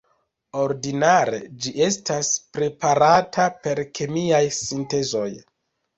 Ordinare 0.59 1.41
ĝi 1.65 1.73
estas 1.89 2.31
preparata 2.57 3.45
per 3.67 3.83
kemiaj 3.99 4.45
sintezoj. 4.65 5.29